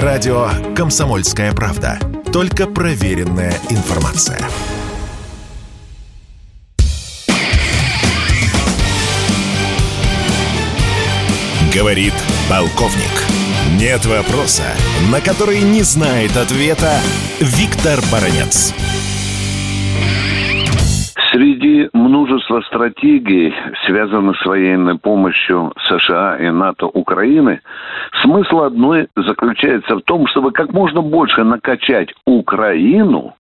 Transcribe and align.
Радио 0.00 0.48
«Комсомольская 0.74 1.52
правда». 1.52 1.98
Только 2.32 2.66
проверенная 2.66 3.52
информация. 3.68 4.40
Говорит 11.74 12.14
полковник. 12.48 13.02
Нет 13.78 14.06
вопроса, 14.06 14.64
на 15.10 15.20
который 15.20 15.60
не 15.60 15.82
знает 15.82 16.38
ответа 16.38 16.98
Виктор 17.40 18.00
Баранец. 18.10 18.72
Среди 21.42 21.88
множества 21.92 22.60
стратегий, 22.60 23.52
связанных 23.84 24.40
с 24.40 24.46
военной 24.46 24.96
помощью 24.96 25.72
США 25.88 26.36
и 26.36 26.48
НАТО 26.50 26.86
Украины, 26.86 27.60
смысл 28.22 28.60
одной 28.60 29.08
заключается 29.16 29.96
в 29.96 30.02
том, 30.02 30.28
чтобы 30.28 30.52
как 30.52 30.72
можно 30.72 31.02
больше 31.02 31.42
накачать 31.42 32.14
Украину 32.26 33.34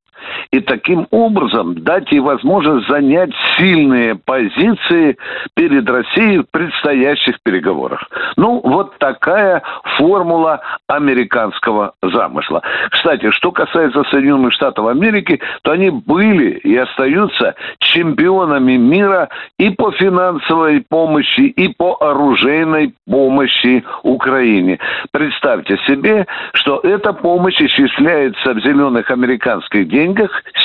и 0.52 0.60
таким 0.60 1.08
образом 1.12 1.84
дать 1.84 2.12
ей 2.12 2.20
возможность 2.20 2.88
занять 2.88 3.32
сильные 3.58 4.16
позиции 4.16 5.18
перед 5.56 5.90
Россией 5.90 6.40
в 6.40 6.46
предстоящих 6.52 7.42
переговорах. 7.44 8.08
Ну, 8.38 8.62
вот 8.64 8.98
такая 8.98 9.62
формула 9.98 10.62
американского 10.88 11.94
замысла. 12.02 12.62
Кстати, 12.92 13.32
что 13.32 13.52
касается 13.52 14.04
Соединенных 14.12 14.54
Штатов 14.54 14.88
Америки, 14.88 15.40
то 15.64 15.72
они 15.72 15.90
были 15.90 16.52
и 16.52 16.76
остаются 16.76 17.56
чемпионами 17.80 18.78
мира 18.78 19.30
и 19.58 19.70
по 19.70 19.92
финансовой 19.92 20.84
помощи, 20.88 21.42
и 21.42 21.70
по 21.70 21.98
оружейной 22.00 22.94
помощи 23.10 23.84
Украине. 24.04 24.80
Представьте 25.12 25.78
себе, 25.88 26.26
что 26.54 26.80
эта 26.84 27.14
помощь 27.14 27.60
исчисляется 27.62 28.54
в 28.54 28.60
зеленых 28.60 29.10
американских 29.12 29.88
деньгах 29.88 30.11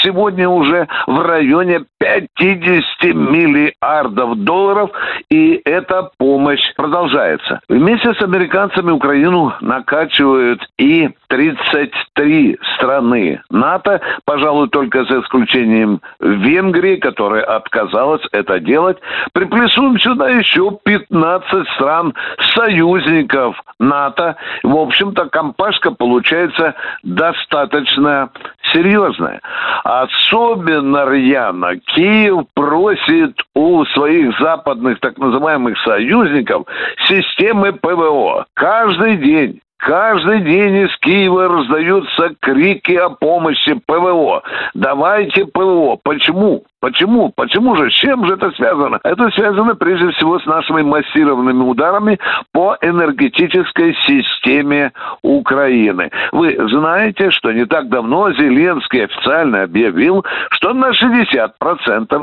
сегодня 0.02 0.48
уже 0.48 0.88
в 1.06 1.20
районе 1.20 1.84
50 1.98 3.14
миллиардов 3.14 4.36
долларов, 4.38 4.90
и 5.30 5.60
эта 5.64 6.10
помощь 6.18 6.74
продолжается. 6.76 7.60
Вместе 7.68 8.14
с 8.14 8.22
американцами 8.22 8.90
Украину 8.90 9.52
накачивают 9.60 10.66
и 10.78 11.10
33 11.28 12.58
страны 12.76 13.40
НАТО, 13.50 14.00
пожалуй, 14.24 14.68
только 14.68 15.04
за 15.04 15.20
исключением 15.20 16.00
Венгрии, 16.20 16.96
которая 16.96 17.44
отказалась 17.44 18.22
это 18.32 18.60
делать. 18.60 18.98
Приплюсуем 19.32 19.98
сюда 19.98 20.30
еще 20.30 20.78
15 20.84 21.68
стран 21.74 22.14
союзников 22.54 23.60
НАТО. 23.78 24.36
В 24.62 24.76
общем-то, 24.76 25.28
компашка 25.28 25.90
получается 25.90 26.74
достаточно 27.02 28.30
серьезная. 28.72 29.40
Особенно 29.84 31.08
рьяно 31.08 31.76
Киев 31.76 32.46
просит 32.54 33.40
у 33.54 33.84
своих 33.86 34.38
западных 34.40 35.00
так 35.00 35.18
называемых 35.18 35.78
союзников 35.80 36.66
системы 37.08 37.72
ПВО. 37.72 38.46
Каждый 38.54 39.16
день 39.16 39.60
Каждый 39.78 40.40
день 40.40 40.86
из 40.86 40.96
Киева 40.98 41.48
раздаются 41.48 42.34
крики 42.40 42.92
о 42.94 43.10
помощи 43.10 43.74
ПВО. 43.86 44.42
Давайте 44.74 45.44
ПВО. 45.44 45.98
Почему? 46.02 46.64
Почему? 46.86 47.32
Почему 47.34 47.74
же? 47.74 47.90
С 47.90 47.94
чем 47.94 48.24
же 48.26 48.34
это 48.34 48.52
связано? 48.52 49.00
Это 49.02 49.28
связано 49.30 49.74
прежде 49.74 50.12
всего 50.12 50.38
с 50.38 50.46
нашими 50.46 50.82
массированными 50.82 51.64
ударами 51.64 52.16
по 52.52 52.76
энергетической 52.80 53.92
системе 54.06 54.92
Украины. 55.22 56.12
Вы 56.30 56.56
знаете, 56.70 57.32
что 57.32 57.50
не 57.50 57.66
так 57.66 57.88
давно 57.88 58.30
Зеленский 58.34 59.02
официально 59.02 59.64
объявил, 59.64 60.24
что 60.50 60.72
на 60.74 60.90
60% 60.90 61.50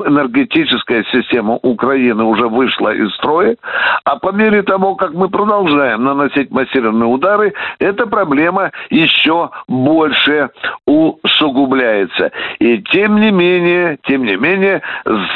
энергетическая 0.08 1.04
система 1.12 1.56
Украины 1.56 2.24
уже 2.24 2.48
вышла 2.48 2.96
из 2.96 3.14
строя, 3.16 3.58
а 4.06 4.16
по 4.16 4.32
мере 4.32 4.62
того, 4.62 4.96
как 4.96 5.12
мы 5.14 5.28
продолжаем 5.28 6.06
наносить 6.06 6.52
массированные 6.52 7.10
удары, 7.10 7.54
эта 7.80 8.08
проблема 8.08 8.72
еще 8.90 9.50
больше 9.68 10.52
усугубляется. 10.86 12.32
И 12.60 12.82
тем 12.84 13.20
не 13.20 13.32
менее, 13.32 13.98
тем 14.04 14.24
не 14.24 14.38
менее, 14.38 14.53
менее, 14.54 14.82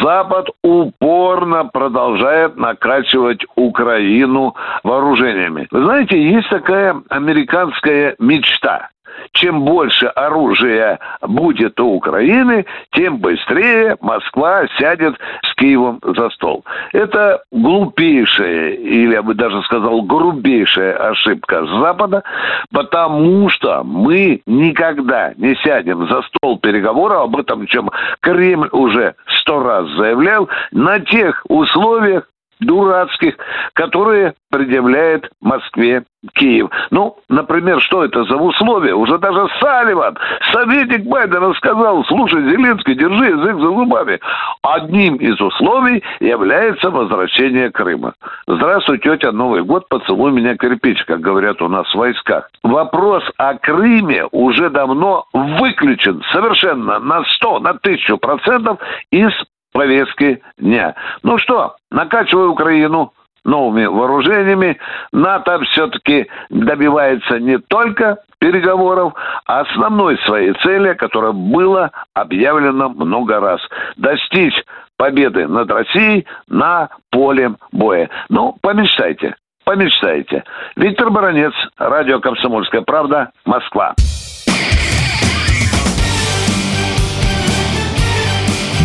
Запад 0.01 0.49
упорно 0.63 1.65
продолжает 1.65 2.57
накачивать 2.57 3.45
Украину 3.55 4.55
вооружениями. 4.83 5.67
Вы 5.71 5.83
знаете, 5.83 6.21
есть 6.21 6.49
такая 6.49 7.01
американская 7.09 8.15
мечта 8.19 8.89
чем 9.33 9.63
больше 9.63 10.05
оружия 10.07 10.99
будет 11.21 11.79
у 11.79 11.95
Украины, 11.95 12.65
тем 12.91 13.17
быстрее 13.17 13.97
Москва 14.01 14.67
сядет 14.77 15.15
Киевом 15.57 15.99
за 16.03 16.29
стол. 16.29 16.63
Это 16.93 17.41
глупейшая, 17.51 18.73
или 18.73 19.13
я 19.13 19.23
бы 19.23 19.33
даже 19.33 19.61
сказал, 19.63 20.03
грубейшая 20.03 20.93
ошибка 21.09 21.65
Запада, 21.81 22.23
потому 22.71 23.49
что 23.49 23.83
мы 23.83 24.41
никогда 24.45 25.33
не 25.37 25.55
сядем 25.55 26.07
за 26.07 26.21
стол 26.23 26.59
переговоров, 26.59 27.23
об 27.23 27.37
этом 27.37 27.65
чем 27.65 27.89
Кремль 28.21 28.69
уже 28.71 29.15
сто 29.39 29.63
раз 29.63 29.89
заявлял, 29.97 30.47
на 30.71 30.99
тех 30.99 31.43
условиях, 31.49 32.29
дурацких, 32.59 33.35
которые 33.73 34.33
предъявляет 34.51 35.29
Москве 35.41 36.03
Киев. 36.33 36.69
Ну, 36.91 37.17
например, 37.29 37.81
что 37.81 38.03
это 38.03 38.23
за 38.25 38.35
условия? 38.35 38.93
Уже 38.93 39.17
даже 39.17 39.47
Салливан, 39.59 40.17
советник 40.51 41.03
Байдена, 41.05 41.53
сказал, 41.53 42.03
слушай, 42.05 42.41
Зеленский, 42.41 42.95
держи 42.95 43.27
язык 43.27 43.55
за 43.55 43.67
зубами. 43.67 44.19
Одним 44.61 45.15
из 45.15 45.39
условий 45.39 46.03
является 46.19 46.89
возвращение 46.89 47.71
Крыма. 47.71 48.13
Здравствуй, 48.47 48.99
тетя, 48.99 49.31
Новый 49.31 49.63
год, 49.63 49.87
поцелуй 49.89 50.31
меня 50.31 50.57
кирпич, 50.57 51.03
как 51.05 51.19
говорят 51.19 51.61
у 51.61 51.67
нас 51.67 51.87
в 51.93 51.95
войсках. 51.95 52.49
Вопрос 52.63 53.23
о 53.37 53.55
Крыме 53.55 54.25
уже 54.31 54.69
давно 54.69 55.25
выключен 55.33 56.23
совершенно 56.31 56.99
на 56.99 57.23
100, 57.23 57.59
на 57.59 57.69
1000 57.71 58.17
процентов 58.17 58.79
из 59.11 59.31
повестки 59.77 60.41
дня. 60.57 60.95
Ну 61.21 61.37
что, 61.37 61.75
накачивай 61.91 62.47
Украину 62.47 63.13
новыми 63.45 63.85
вооружениями, 63.85 64.79
НАТО 65.11 65.59
все-таки 65.65 66.25
добивается 66.49 67.39
не 67.39 67.59
только 67.59 68.17
переговоров, 68.39 69.13
а 69.45 69.59
основной 69.59 70.17
своей 70.25 70.53
цели, 70.63 70.95
которая 70.95 71.31
была 71.31 71.91
объявлена 72.15 72.89
много 72.89 73.39
раз. 73.39 73.61
Достичь 73.97 74.55
победы 74.97 75.47
над 75.47 75.69
Россией 75.69 76.25
на 76.47 76.89
поле 77.11 77.51
боя. 77.71 78.09
Ну, 78.29 78.57
помечтайте, 78.61 79.35
помечтайте. 79.63 80.43
Виктор 80.75 81.11
Баранец, 81.11 81.53
радио 81.77 82.19
«Комсомольская 82.19 82.81
правда», 82.81 83.29
Москва. 83.45 83.93